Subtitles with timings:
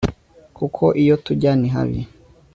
[0.57, 2.01] kuko iyo tujya ni habi